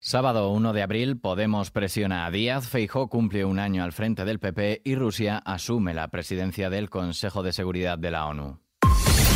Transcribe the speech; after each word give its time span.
Sábado 0.00 0.52
1 0.52 0.72
de 0.72 0.82
abril, 0.82 1.18
Podemos 1.18 1.72
presiona 1.72 2.24
a 2.24 2.30
Díaz, 2.30 2.68
Feijó 2.68 3.08
cumple 3.08 3.44
un 3.44 3.58
año 3.58 3.82
al 3.82 3.92
frente 3.92 4.24
del 4.24 4.38
PP 4.38 4.82
y 4.84 4.94
Rusia 4.94 5.38
asume 5.38 5.92
la 5.92 6.06
presidencia 6.06 6.70
del 6.70 6.88
Consejo 6.88 7.42
de 7.42 7.52
Seguridad 7.52 7.98
de 7.98 8.12
la 8.12 8.26
ONU. 8.26 8.60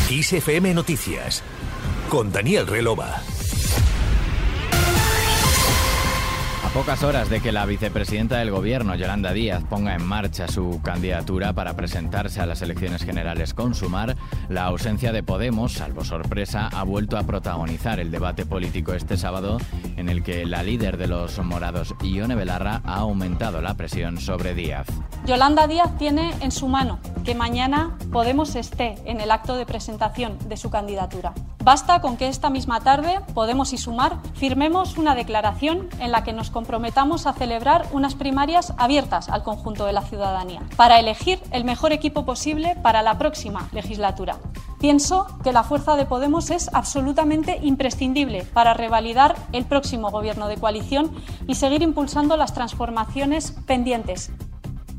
ISFM 0.09 0.73
Noticias 0.73 1.43
con 2.09 2.31
Daniel 2.31 2.69
Relova. 2.69 3.21
Pocas 6.73 7.03
horas 7.03 7.29
de 7.29 7.41
que 7.43 7.53
la 7.53 7.67
vicepresidenta 7.67 8.39
del 8.39 8.51
Gobierno, 8.51 8.95
Yolanda 8.95 9.35
Díaz, 9.35 9.63
ponga 9.69 9.95
en 9.95 10.07
marcha 10.07 10.49
su 10.49 10.81
candidatura 10.83 11.53
para 11.53 11.77
presentarse 11.77 12.41
a 12.41 12.47
las 12.47 12.63
elecciones 12.63 13.05
generales 13.05 13.53
con 13.53 13.75
Sumar, 13.75 14.17
la 14.49 14.65
ausencia 14.65 15.13
de 15.13 15.23
Podemos, 15.23 15.75
salvo 15.75 16.03
sorpresa, 16.03 16.69
ha 16.73 16.83
vuelto 16.85 17.19
a 17.19 17.25
protagonizar 17.25 18.01
el 18.01 18.11
debate 18.11 18.47
político 18.47 18.95
este 18.95 19.19
sábado, 19.19 19.59
en 19.97 20.09
el 20.09 20.23
que 20.23 20.47
la 20.47 20.63
líder 20.63 20.97
de 20.97 21.09
los 21.09 21.39
morados, 21.41 21.95
Ione 22.03 22.35
Belarra, 22.35 22.81
ha 22.85 22.97
aumentado 22.97 23.61
la 23.61 23.75
presión 23.75 24.19
sobre 24.19 24.55
Díaz. 24.55 24.87
Yolanda 25.27 25.67
Díaz 25.67 25.97
tiene 25.99 26.33
en 26.41 26.51
su 26.51 26.69
mano 26.69 26.99
que 27.25 27.35
mañana 27.35 27.99
Podemos 28.11 28.57
esté 28.57 28.97
en 29.05 29.21
el 29.21 29.31
acto 29.31 29.57
de 29.57 29.67
presentación 29.67 30.37
de 30.49 30.57
su 30.57 30.71
candidatura. 30.71 31.33
Basta 31.65 32.01
con 32.01 32.17
que 32.17 32.29
esta 32.29 32.51
misma 32.51 32.81
tarde 32.81 33.21
Podemos 33.35 33.73
y 33.73 33.79
Sumar 33.79 34.19
firmemos 34.35 34.99
una 34.99 35.15
declaración 35.15 35.89
en 36.01 36.11
la 36.11 36.25
que 36.25 36.33
nos 36.33 36.51
comprometamos 36.63 37.27
a 37.27 37.33
celebrar 37.33 37.89
unas 37.91 38.15
primarias 38.15 38.73
abiertas 38.77 39.29
al 39.29 39.43
conjunto 39.43 39.85
de 39.85 39.93
la 39.93 40.03
ciudadanía 40.03 40.63
para 40.77 41.01
elegir 41.01 41.41
el 41.51 41.65
mejor 41.65 41.91
equipo 41.93 42.25
posible 42.25 42.77
para 42.85 43.03
la 43.03 43.19
próxima 43.19 43.69
legislatura. 43.73 44.37
Pienso 44.79 45.27
que 45.43 45.53
la 45.53 45.65
fuerza 45.65 45.97
de 45.97 46.07
Podemos 46.07 46.51
es 46.51 46.73
absolutamente 46.73 47.59
imprescindible 47.65 48.45
para 48.45 48.75
revalidar 48.75 49.35
el 49.51 49.65
próximo 49.65 50.13
gobierno 50.13 50.47
de 50.47 50.57
coalición 50.57 51.11
y 51.49 51.57
seguir 51.57 51.83
impulsando 51.83 52.37
las 52.37 52.55
transformaciones 52.55 53.57
pendientes 53.67 54.31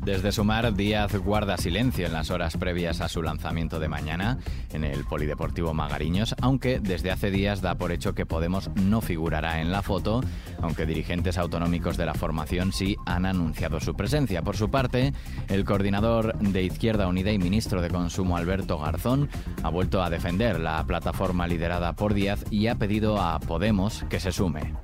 desde 0.04 0.32
Sumar, 0.32 0.74
Díaz 0.74 1.14
guarda 1.16 1.56
silencio 1.56 2.06
en 2.06 2.12
las 2.12 2.30
horas 2.30 2.56
previas 2.56 3.00
a 3.00 3.08
su 3.08 3.22
lanzamiento 3.22 3.80
de 3.80 3.88
mañana 3.88 4.38
en 4.72 4.84
el 4.84 5.04
Polideportivo 5.04 5.72
Magariños, 5.72 6.34
aunque 6.40 6.78
desde 6.78 7.10
hace 7.10 7.30
días 7.30 7.62
da 7.62 7.76
por 7.76 7.90
hecho 7.90 8.14
que 8.14 8.26
Podemos 8.26 8.70
no 8.74 9.00
figurará 9.00 9.60
en 9.60 9.70
la 9.72 9.82
foto, 9.82 10.22
aunque 10.60 10.86
dirigentes 10.86 11.38
autonómicos 11.38 11.96
de 11.96 12.06
la 12.06 12.14
formación 12.14 12.72
sí 12.72 12.96
han 13.06 13.24
anunciado 13.24 13.80
su 13.80 13.94
presencia. 13.94 14.42
Por 14.42 14.56
su 14.56 14.70
parte, 14.70 15.12
el 15.48 15.64
coordinador 15.64 16.36
de 16.38 16.62
Izquierda 16.62 17.08
Unida 17.08 17.32
y 17.32 17.38
ministro 17.38 17.80
de 17.80 17.90
Consumo 17.90 18.36
Alberto 18.36 18.78
Garzón 18.78 19.28
ha 19.62 19.70
vuelto 19.70 20.02
a 20.02 20.10
defender 20.10 20.60
la 20.60 20.84
plataforma 20.84 21.46
liderada 21.46 21.94
por 21.94 22.14
Díaz 22.14 22.44
y 22.50 22.66
ha 22.66 22.74
pedido 22.74 23.20
a 23.20 23.38
Podemos 23.40 24.04
que 24.10 24.20
se 24.20 24.32
sume 24.32 24.74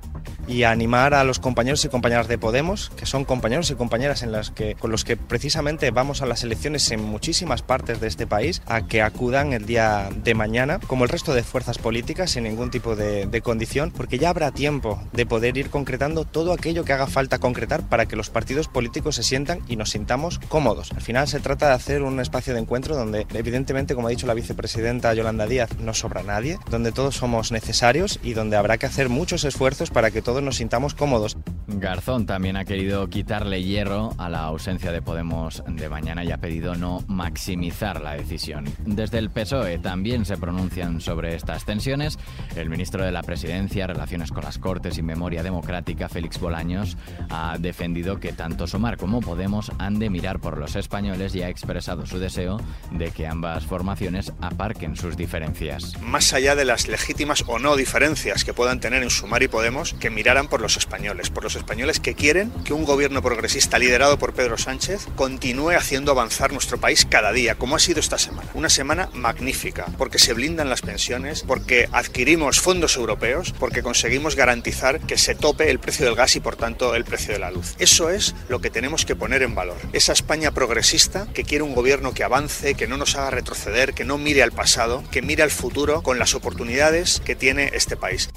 y 0.47 0.63
animar 0.63 1.13
a 1.13 1.23
los 1.23 1.39
compañeros 1.39 1.83
y 1.85 1.89
compañeras 1.89 2.27
de 2.27 2.37
Podemos, 2.37 2.91
que 2.95 3.05
son 3.05 3.25
compañeros 3.25 3.69
y 3.71 3.75
compañeras 3.75 4.23
en 4.23 4.31
las 4.31 4.51
que, 4.51 4.75
con 4.75 4.91
los 4.91 5.03
que 5.03 5.17
precisamente 5.17 5.91
vamos 5.91 6.21
a 6.21 6.25
las 6.25 6.43
elecciones 6.43 6.89
en 6.91 7.03
muchísimas 7.03 7.61
partes 7.61 7.99
de 7.99 8.07
este 8.07 8.27
país, 8.27 8.61
a 8.65 8.87
que 8.87 9.01
acudan 9.01 9.53
el 9.53 9.65
día 9.65 10.09
de 10.15 10.33
mañana, 10.33 10.79
como 10.87 11.03
el 11.03 11.09
resto 11.09 11.33
de 11.33 11.43
fuerzas 11.43 11.77
políticas, 11.77 12.31
sin 12.31 12.43
ningún 12.43 12.71
tipo 12.71 12.95
de, 12.95 13.25
de 13.25 13.41
condición, 13.41 13.91
porque 13.91 14.17
ya 14.17 14.29
habrá 14.29 14.51
tiempo 14.51 15.01
de 15.13 15.25
poder 15.25 15.57
ir 15.57 15.69
concretando 15.69 16.25
todo 16.25 16.53
aquello 16.53 16.83
que 16.83 16.93
haga 16.93 17.07
falta 17.07 17.39
concretar 17.39 17.87
para 17.87 18.05
que 18.05 18.15
los 18.15 18.29
partidos 18.29 18.67
políticos 18.67 19.15
se 19.15 19.23
sientan 19.23 19.59
y 19.67 19.75
nos 19.75 19.91
sintamos 19.91 20.39
cómodos. 20.47 20.91
Al 20.91 21.01
final 21.01 21.27
se 21.27 21.39
trata 21.39 21.67
de 21.67 21.73
hacer 21.73 22.01
un 22.01 22.19
espacio 22.19 22.53
de 22.53 22.59
encuentro 22.59 22.95
donde, 22.95 23.27
evidentemente, 23.33 23.95
como 23.95 24.07
ha 24.07 24.11
dicho 24.11 24.27
la 24.27 24.33
vicepresidenta 24.33 25.13
Yolanda 25.13 25.45
Díaz, 25.45 25.77
no 25.79 25.93
sobra 25.93 26.23
nadie, 26.23 26.57
donde 26.69 26.91
todos 26.91 27.15
somos 27.15 27.51
necesarios 27.51 28.19
y 28.23 28.33
donde 28.33 28.57
habrá 28.57 28.77
que 28.77 28.85
hacer 28.85 29.09
muchos 29.09 29.43
esfuerzos 29.43 29.91
para 29.91 30.11
que 30.11 30.21
todos 30.21 30.30
nos 30.39 30.57
sintamos 30.57 30.93
cómodos. 30.93 31.35
Garzón 31.75 32.25
también 32.25 32.57
ha 32.57 32.65
querido 32.65 33.07
quitarle 33.09 33.63
hierro 33.63 34.13
a 34.17 34.29
la 34.29 34.43
ausencia 34.43 34.91
de 34.91 35.01
Podemos 35.01 35.63
de 35.67 35.89
mañana 35.89 36.23
y 36.23 36.31
ha 36.31 36.37
pedido 36.37 36.75
no 36.75 37.03
maximizar 37.07 38.01
la 38.01 38.13
decisión. 38.13 38.65
Desde 38.85 39.17
el 39.17 39.29
PSOE 39.29 39.79
también 39.79 40.25
se 40.25 40.37
pronuncian 40.37 41.01
sobre 41.01 41.35
estas 41.35 41.65
tensiones. 41.65 42.19
El 42.55 42.69
ministro 42.69 43.03
de 43.03 43.11
la 43.11 43.23
Presidencia, 43.23 43.87
Relaciones 43.87 44.31
con 44.31 44.43
las 44.43 44.57
Cortes 44.57 44.97
y 44.97 45.01
Memoria 45.01 45.43
Democrática, 45.43 46.09
Félix 46.09 46.39
Bolaños, 46.39 46.97
ha 47.29 47.57
defendido 47.57 48.19
que 48.19 48.33
tanto 48.33 48.67
Sumar 48.67 48.97
como 48.97 49.21
Podemos 49.21 49.71
han 49.77 49.99
de 49.99 50.09
mirar 50.09 50.39
por 50.39 50.57
los 50.57 50.75
españoles 50.75 51.35
y 51.35 51.43
ha 51.43 51.49
expresado 51.49 52.05
su 52.05 52.19
deseo 52.19 52.59
de 52.91 53.11
que 53.11 53.27
ambas 53.27 53.65
formaciones 53.65 54.33
aparquen 54.41 54.95
sus 54.95 55.15
diferencias. 55.15 55.93
Más 56.01 56.33
allá 56.33 56.55
de 56.55 56.65
las 56.65 56.87
legítimas 56.87 57.43
o 57.47 57.59
no 57.59 57.75
diferencias 57.75 58.43
que 58.43 58.53
puedan 58.53 58.79
tener 58.79 59.03
en 59.03 59.09
Sumar 59.09 59.43
y 59.43 59.47
Podemos, 59.47 59.93
que 59.93 60.09
miraran 60.09 60.47
por 60.47 60.61
los 60.61 60.77
españoles, 60.77 61.29
por 61.29 61.43
los 61.43 61.55
españoles 61.61 61.99
que 61.99 62.15
quieren 62.15 62.51
que 62.65 62.73
un 62.73 62.85
gobierno 62.85 63.21
progresista 63.21 63.79
liderado 63.79 64.17
por 64.17 64.33
Pedro 64.33 64.57
Sánchez 64.57 65.07
continúe 65.15 65.71
haciendo 65.71 66.11
avanzar 66.11 66.51
nuestro 66.51 66.79
país 66.79 67.05
cada 67.07 67.31
día, 67.31 67.55
como 67.55 67.75
ha 67.75 67.79
sido 67.79 67.99
esta 67.99 68.17
semana. 68.17 68.49
Una 68.53 68.69
semana 68.69 69.09
magnífica, 69.13 69.85
porque 69.97 70.19
se 70.19 70.33
blindan 70.33 70.69
las 70.69 70.81
pensiones, 70.81 71.43
porque 71.45 71.87
adquirimos 71.91 72.59
fondos 72.59 72.97
europeos, 72.97 73.53
porque 73.59 73.83
conseguimos 73.83 74.35
garantizar 74.35 74.99
que 75.01 75.17
se 75.17 75.35
tope 75.35 75.69
el 75.69 75.79
precio 75.79 76.05
del 76.05 76.15
gas 76.15 76.35
y 76.35 76.39
por 76.39 76.55
tanto 76.55 76.95
el 76.95 77.05
precio 77.05 77.33
de 77.33 77.39
la 77.39 77.51
luz. 77.51 77.75
Eso 77.77 78.09
es 78.09 78.35
lo 78.49 78.59
que 78.59 78.71
tenemos 78.71 79.05
que 79.05 79.15
poner 79.15 79.43
en 79.43 79.55
valor. 79.55 79.77
Esa 79.93 80.13
España 80.13 80.51
progresista 80.51 81.27
que 81.33 81.43
quiere 81.43 81.63
un 81.63 81.75
gobierno 81.75 82.13
que 82.13 82.23
avance, 82.23 82.73
que 82.73 82.87
no 82.87 82.97
nos 82.97 83.15
haga 83.15 83.29
retroceder, 83.29 83.93
que 83.93 84.05
no 84.05 84.17
mire 84.17 84.41
al 84.41 84.51
pasado, 84.51 85.03
que 85.11 85.21
mire 85.21 85.43
al 85.43 85.51
futuro 85.51 86.01
con 86.01 86.17
las 86.17 86.33
oportunidades 86.33 87.21
que 87.23 87.35
tiene 87.35 87.71
este 87.73 87.95
país. 87.95 88.29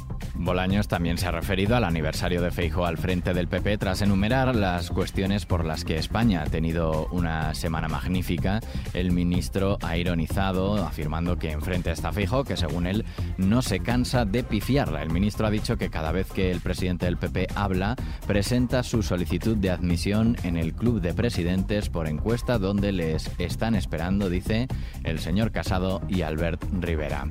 Bolaños 0.45 0.89
también 0.89 1.17
se 1.17 1.27
ha 1.27 1.31
referido 1.31 1.75
al 1.75 1.85
aniversario 1.85 2.43
de 2.43 2.51
Feijo 2.51 2.85
al 2.85 2.99
frente 2.99 3.33
del 3.33 3.49
PP 3.49 3.79
tras 3.79 4.03
enumerar 4.03 4.55
las 4.55 4.91
cuestiones 4.91 5.47
por 5.47 5.65
las 5.65 5.87
que 5.87 5.97
España 5.97 6.43
ha 6.43 6.51
tenido 6.51 7.09
una 7.13 7.55
semana 7.55 7.89
magnífica. 7.89 8.61
El 8.93 9.11
ministro 9.11 9.79
ha 9.81 9.97
ironizado 9.97 10.77
afirmando 10.85 11.39
que 11.39 11.51
enfrente 11.51 11.91
está 11.91 12.13
Feijo, 12.13 12.45
que 12.45 12.59
según 12.59 12.87
él 12.87 13.07
no 13.39 13.63
se 13.63 13.81
cansa 13.81 14.27
de 14.27 14.45
pifiarla. 14.45 15.03
El 15.03 15.11
ministro 15.11 15.47
ha 15.47 15.51
dicho 15.51 15.79
que 15.79 15.89
cada 15.89 16.13
vez 16.13 16.31
que 16.31 16.51
el 16.51 16.61
presidente 16.61 17.07
del 17.07 17.17
PP 17.17 17.47
habla, 17.55 17.97
presenta 18.27 18.83
su 18.83 19.03
solicitud 19.03 19.57
de 19.57 19.71
admisión 19.71 20.37
en 20.43 20.59
el 20.59 20.75
club 20.75 21.01
de 21.01 21.15
presidentes 21.15 21.89
por 21.89 22.07
encuesta 22.07 22.59
donde 22.59 22.93
les 22.93 23.31
están 23.39 23.75
esperando, 23.75 24.29
dice 24.29 24.69
el 25.05 25.21
señor 25.21 25.53
Casado 25.53 26.03
y 26.07 26.21
Albert 26.21 26.63
Rivera. 26.81 27.29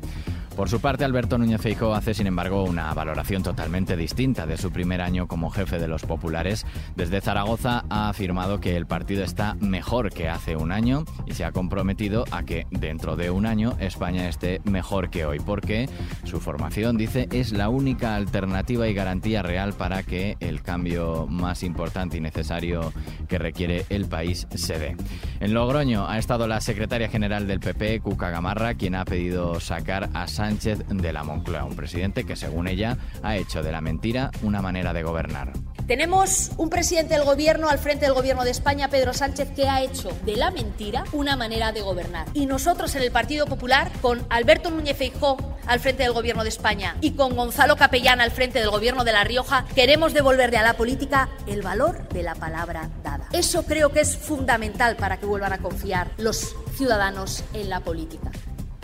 Por 0.56 0.70
su 0.70 0.80
parte, 0.80 1.04
Alberto 1.04 1.40
Núñez 1.40 1.62
Feijóo 1.62 1.96
hace, 1.96 2.14
sin 2.14 2.28
embargo, 2.28 2.64
una 2.64 2.94
valoración 2.94 3.42
totalmente 3.42 3.98
distinta 3.98 4.46
de 4.46 4.58
su 4.58 4.72
primer 4.72 5.02
año 5.02 5.28
como 5.28 5.50
jefe 5.50 5.80
de 5.80 5.88
los 5.88 6.04
populares. 6.04 6.68
Desde 6.96 7.22
Zaragoza 7.22 7.86
ha 7.90 8.08
afirmado 8.10 8.60
que 8.60 8.78
el 8.78 8.86
partido 8.86 9.24
está 9.24 9.56
mejor 9.56 10.14
que 10.14 10.30
hace 10.30 10.56
un 10.56 10.72
año 10.72 11.06
y 11.26 11.34
se 11.34 11.44
ha 11.44 11.52
comprometido 11.52 12.26
a 12.30 12.44
que 12.44 12.68
dentro 12.70 13.16
de 13.16 13.32
un 13.32 13.48
año 13.48 13.76
España 13.80 14.30
esté 14.30 14.62
mejor 14.64 15.10
que 15.10 15.26
hoy, 15.26 15.40
porque 15.40 15.90
su 16.24 16.40
formación, 16.40 16.98
dice, 16.98 17.28
es 17.32 17.52
la 17.52 17.70
única 17.70 18.16
alternativa 18.16 18.88
y 18.88 18.94
garantía 18.94 19.42
real 19.42 19.74
para 19.74 20.04
que 20.04 20.38
el 20.40 20.62
cambio 20.62 21.26
más 21.28 21.64
importante 21.64 22.18
y 22.18 22.22
necesario 22.22 22.94
que 23.28 23.40
requiere 23.40 23.88
el 23.90 24.06
país 24.06 24.48
se 24.54 24.78
dé. 24.78 24.96
En 25.40 25.56
Logroño 25.56 26.08
ha 26.08 26.20
estado 26.20 26.48
la 26.48 26.62
secretaria 26.62 27.10
general 27.10 27.48
del 27.48 27.60
PP, 27.60 28.02
Cuca 28.02 28.30
Gamarra, 28.30 28.76
quien 28.76 28.94
ha 28.94 29.04
pedido 29.04 29.60
sacar 29.60 30.12
a 30.14 30.28
Sánchez 30.28 30.43
de 30.44 31.14
la 31.14 31.24
Moncloa, 31.24 31.64
un 31.64 31.76
presidente 31.76 32.26
que 32.26 32.36
según 32.36 32.68
ella 32.68 32.98
ha 33.22 33.38
hecho 33.38 33.64
de 33.64 33.72
la 33.72 33.80
mentira 33.80 34.30
una 34.42 34.62
manera 34.62 34.92
de 34.92 35.02
gobernar. 35.02 35.54
Tenemos 35.88 36.52
un 36.58 36.70
presidente 36.70 37.14
del 37.14 37.24
gobierno 37.24 37.70
al 37.70 37.78
frente 37.78 38.06
del 38.06 38.14
gobierno 38.14 38.44
de 38.44 38.52
España, 38.52 38.90
Pedro 38.90 39.14
Sánchez, 39.14 39.52
que 39.56 39.68
ha 39.68 39.82
hecho 39.82 40.10
de 40.26 40.36
la 40.36 40.52
mentira 40.52 41.04
una 41.14 41.36
manera 41.36 41.72
de 41.72 41.82
gobernar. 41.82 42.28
Y 42.34 42.46
nosotros 42.46 42.96
en 42.96 43.04
el 43.04 43.12
Partido 43.12 43.46
Popular, 43.46 43.92
con 44.02 44.26
Alberto 44.30 44.70
Núñez 44.70 44.98
Feijóo 44.98 45.38
al 45.66 45.80
frente 45.80 46.04
del 46.04 46.14
gobierno 46.14 46.44
de 46.44 46.50
España 46.50 46.96
y 47.00 47.12
con 47.12 47.36
Gonzalo 47.36 47.76
Capellán 47.78 48.22
al 48.22 48.32
frente 48.32 48.60
del 48.60 48.70
gobierno 48.70 49.04
de 49.04 49.14
La 49.14 49.24
Rioja, 49.24 49.66
queremos 49.76 50.14
devolverle 50.14 50.58
a 50.58 50.64
la 50.64 50.76
política 50.76 51.30
el 51.48 51.62
valor 51.62 52.08
de 52.10 52.24
la 52.24 52.36
palabra 52.36 52.90
dada. 53.04 53.28
Eso 53.32 53.64
creo 53.64 53.92
que 53.92 54.02
es 54.02 54.18
fundamental 54.18 54.96
para 54.96 55.18
que 55.18 55.26
vuelvan 55.26 55.54
a 55.54 55.58
confiar 55.58 56.12
los 56.18 56.56
ciudadanos 56.76 57.44
en 57.54 57.70
la 57.70 57.80
política. 57.82 58.32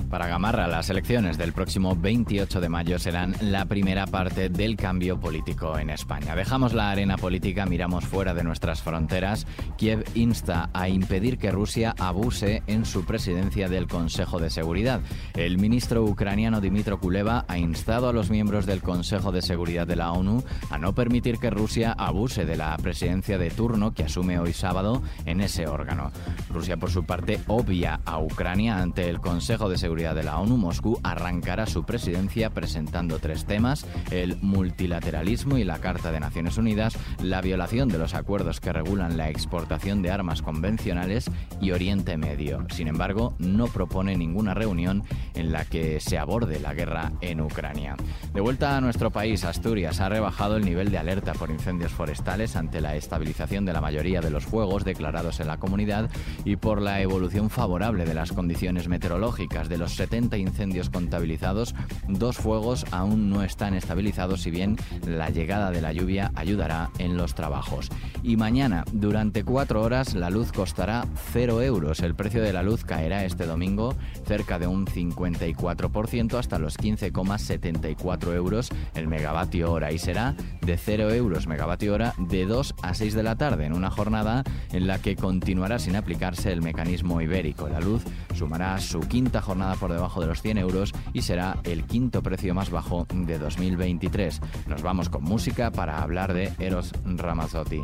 Para 0.10 0.28
Gamarra, 0.28 0.68
las 0.68 0.90
elecciones 0.90 1.38
del 1.38 1.54
próximo 1.54 1.96
28 1.96 2.60
de 2.60 2.68
mayo 2.68 2.98
serán 2.98 3.36
la 3.42 3.66
primera 3.66 4.08
parte 4.08 4.50
del 4.50 4.76
cambio 4.76 5.20
político 5.20 5.78
en 5.78 5.92
España. 5.92 6.36
Dejamos 6.36 6.74
la 6.74 6.90
arena 6.90 7.16
política, 7.16 7.68
miramos 7.68 8.06
fuera 8.06 8.34
de 8.34 8.44
nuestras 8.44 8.82
fronteras. 8.82 9.46
Kiev 9.78 10.04
insta 10.16 10.72
a 10.74 10.90
impedir 10.90 11.38
que 11.38 11.52
Rusia 11.52 11.94
abuse 12.00 12.64
en 12.66 12.86
su 12.86 13.06
presidencia 13.06 13.70
del 13.70 13.88
Consejo 13.88 14.40
de 14.40 14.50
Seguridad. 14.50 15.02
El 15.36 15.60
ministro 15.60 16.04
ucraniano 16.04 16.60
Dimitro 16.60 17.00
Kuleva 17.00 17.46
ha 17.48 17.60
instado 17.60 18.10
a 18.10 18.14
los 18.14 18.32
miembros 18.32 18.66
del 18.66 18.82
Consejo 18.82 19.32
de 19.32 19.44
Seguridad 19.44 19.86
de 19.86 19.96
la 19.96 20.12
ONU 20.12 20.44
a 20.72 20.80
no 20.80 20.96
permitir 20.96 21.38
que 21.38 21.52
Rusia 21.52 21.92
abuse 21.92 22.46
de 22.46 22.58
la 22.58 22.76
presidencia 22.78 23.38
de 23.38 23.52
turno 23.52 23.94
que 23.94 24.06
asume 24.06 24.40
hoy 24.40 24.54
sábado 24.54 25.04
en 25.26 25.40
ese 25.40 25.68
órgano. 25.68 26.12
Rusia, 26.52 26.78
por 26.78 26.90
su 26.90 27.04
parte, 27.04 27.40
obvia 27.46 28.00
a 28.06 28.18
Ucrania 28.18 28.80
ante 28.80 29.08
el 29.08 29.20
Consejo 29.20 29.70
de 29.70 29.78
Seguridad 29.78 29.99
Seguridad 30.00 30.16
de 30.16 30.32
la 30.32 30.40
ONU, 30.40 30.56
Moscú 30.56 30.98
arrancará 31.04 31.66
su 31.66 31.84
presidencia 31.84 32.52
presentando 32.52 33.20
tres 33.20 33.44
temas, 33.44 33.86
el 34.12 34.38
multilateralismo 34.42 35.58
y 35.58 35.66
la 35.66 35.80
Carta 35.80 36.14
de 36.14 36.22
Naciones 36.22 36.58
Unidas, 36.58 36.98
la 37.22 37.42
violación 37.42 37.90
de 37.90 37.98
los 37.98 38.14
acuerdos 38.14 38.62
que 38.62 38.72
regulan 38.72 39.18
la 39.18 39.30
exportación 39.30 40.02
de 40.02 40.10
armas 40.10 40.42
convencionales 40.42 41.30
y 41.60 41.72
Oriente 41.72 42.16
Medio. 42.16 42.66
Sin 42.70 42.88
embargo, 42.88 43.34
no 43.40 43.68
propone 43.68 44.16
ninguna 44.16 44.54
reunión 44.54 45.04
en 45.34 45.52
la 45.52 45.66
que 45.66 46.00
se 46.00 46.18
aborde 46.18 46.62
la 46.62 46.74
guerra 46.74 47.12
en 47.20 47.42
Ucrania. 47.42 47.98
De 48.34 48.40
vuelta 48.40 48.78
a 48.78 48.82
nuestro 48.82 49.12
país, 49.12 49.44
Asturias 49.44 50.00
ha 50.00 50.08
rebajado 50.08 50.56
el 50.56 50.64
nivel 50.64 50.92
de 50.92 50.98
alerta 50.98 51.34
por 51.34 51.52
incendios 51.52 51.92
forestales 51.92 52.56
ante 52.56 52.80
la 52.80 52.96
estabilización 52.96 53.66
de 53.66 53.74
la 53.74 53.82
mayoría 53.82 54.22
de 54.22 54.32
los 54.32 54.46
fuegos 54.46 54.86
declarados 54.86 55.42
en 55.42 55.48
la 55.48 55.58
comunidad 55.58 56.10
y 56.46 56.56
por 56.56 56.82
la 56.82 57.02
evolución 57.02 57.50
favorable 57.50 58.06
de 58.06 58.14
las 58.14 58.32
condiciones 58.32 58.88
meteorológicas. 58.88 59.68
De 59.68 59.78
los 59.78 59.89
70 59.96 60.38
incendios 60.38 60.90
contabilizados, 60.90 61.76
dos 62.08 62.38
fuegos 62.38 62.86
aún 62.92 63.30
no 63.30 63.44
están 63.44 63.74
estabilizados, 63.74 64.42
si 64.42 64.52
bien 64.52 64.78
la 65.06 65.30
llegada 65.30 65.72
de 65.72 65.82
la 65.82 65.94
lluvia 65.94 66.32
ayudará 66.36 66.90
en 66.98 67.18
los 67.18 67.36
trabajos. 67.36 67.90
Y 68.24 68.38
mañana, 68.38 68.84
durante 68.92 69.44
cuatro 69.44 69.82
horas, 69.82 70.14
la 70.14 70.30
luz 70.30 70.52
costará 70.52 71.06
0 71.32 71.62
euros. 71.62 72.02
El 72.02 72.16
precio 72.16 72.42
de 72.42 72.54
la 72.54 72.64
luz 72.64 72.84
caerá 72.84 73.26
este 73.26 73.46
domingo 73.46 73.96
cerca 74.26 74.60
de 74.60 74.68
un 74.68 74.86
54% 74.86 76.38
hasta 76.38 76.60
los 76.60 76.78
15,74 76.78 78.34
euros 78.34 78.70
el 78.96 79.08
megavatio 79.08 79.72
hora 79.72 79.92
y 79.92 80.00
será 80.00 80.36
de 80.62 80.78
0 80.78 81.14
euros 81.14 81.48
megavatio 81.48 81.94
hora 81.94 82.14
de 82.18 82.46
2 82.46 82.76
a 82.82 82.94
6 82.94 83.14
de 83.14 83.24
la 83.24 83.36
tarde 83.36 83.66
en 83.66 83.74
una 83.74 83.90
jornada 83.90 84.44
en 84.72 84.88
la 84.88 85.00
que 85.00 85.16
continuará 85.16 85.80
sin 85.80 85.96
aplicarse 85.96 86.52
el 86.52 86.62
mecanismo 86.62 87.22
ibérico. 87.22 87.68
La 87.70 87.80
luz 87.80 88.04
sumará 88.40 88.80
su 88.80 89.02
quinta 89.02 89.42
jornada 89.42 89.76
por 89.76 89.92
debajo 89.92 90.22
de 90.22 90.28
los 90.28 90.42
100 90.42 90.60
euros 90.60 90.94
y 91.12 91.22
será 91.24 91.58
el 91.66 91.84
quinto 91.84 92.24
precio 92.24 92.56
más 92.56 92.70
bajo 92.70 93.06
de 93.14 93.38
2023. 93.38 94.40
Nos 94.68 94.82
vamos 94.82 95.10
con 95.10 95.24
música 95.24 95.72
para 95.72 96.02
hablar 96.02 96.34
de 96.34 96.54
Eros 96.58 96.94
Ramazzotti. 97.04 97.84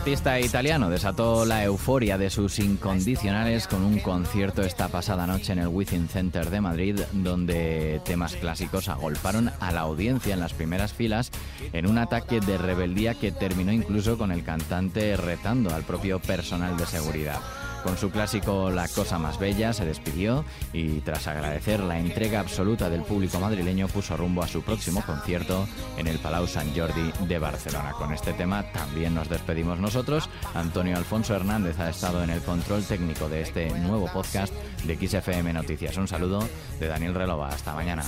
Artista 0.00 0.40
italiano 0.40 0.88
desató 0.88 1.44
la 1.44 1.62
euforia 1.62 2.16
de 2.16 2.30
sus 2.30 2.58
incondicionales 2.58 3.66
con 3.66 3.84
un 3.84 3.98
concierto 3.98 4.62
esta 4.62 4.88
pasada 4.88 5.26
noche 5.26 5.52
en 5.52 5.58
el 5.58 5.68
Within 5.68 6.08
Center 6.08 6.48
de 6.48 6.62
Madrid, 6.62 7.00
donde 7.12 8.00
temas 8.02 8.34
clásicos 8.34 8.88
agolparon 8.88 9.50
a 9.60 9.72
la 9.72 9.80
audiencia 9.80 10.32
en 10.32 10.40
las 10.40 10.54
primeras 10.54 10.94
filas 10.94 11.30
en 11.74 11.86
un 11.86 11.98
ataque 11.98 12.40
de 12.40 12.56
rebeldía 12.56 13.12
que 13.12 13.30
terminó 13.30 13.72
incluso 13.72 14.16
con 14.16 14.32
el 14.32 14.42
cantante 14.42 15.18
retando 15.18 15.74
al 15.74 15.82
propio 15.82 16.18
personal 16.18 16.78
de 16.78 16.86
seguridad. 16.86 17.40
Con 17.82 17.96
su 17.96 18.10
clásico 18.10 18.70
La 18.70 18.88
cosa 18.88 19.18
más 19.18 19.38
bella 19.38 19.72
se 19.72 19.84
despidió 19.84 20.44
y 20.72 21.00
tras 21.00 21.26
agradecer 21.26 21.80
la 21.80 21.98
entrega 21.98 22.40
absoluta 22.40 22.90
del 22.90 23.02
público 23.02 23.40
madrileño 23.40 23.88
puso 23.88 24.16
rumbo 24.16 24.42
a 24.42 24.48
su 24.48 24.62
próximo 24.62 25.02
concierto 25.04 25.66
en 25.96 26.06
el 26.06 26.18
Palau 26.18 26.46
Sant 26.46 26.76
Jordi 26.76 27.12
de 27.26 27.38
Barcelona. 27.38 27.92
Con 27.92 28.12
este 28.12 28.32
tema 28.32 28.70
también 28.72 29.14
nos 29.14 29.28
despedimos 29.28 29.78
nosotros. 29.78 30.28
Antonio 30.54 30.96
Alfonso 30.96 31.34
Hernández 31.34 31.78
ha 31.80 31.90
estado 31.90 32.22
en 32.22 32.30
el 32.30 32.40
control 32.42 32.84
técnico 32.84 33.28
de 33.28 33.42
este 33.42 33.70
nuevo 33.70 34.10
podcast 34.12 34.52
de 34.84 34.96
XFM 34.96 35.52
Noticias. 35.52 35.96
Un 35.96 36.08
saludo 36.08 36.46
de 36.78 36.86
Daniel 36.86 37.14
Relova. 37.14 37.48
Hasta 37.48 37.74
mañana. 37.74 38.04